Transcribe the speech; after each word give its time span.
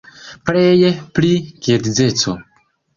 Pleje 0.49 0.89
pri 1.19 1.31
geedzeco. 1.63 2.31